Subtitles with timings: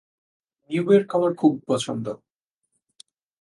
[0.69, 2.05] New York আমার খুব পছন্দ।